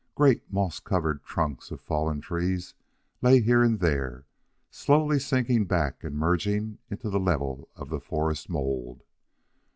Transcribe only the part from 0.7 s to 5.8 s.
covered trunks of fallen trees lay here and there, slowly sinking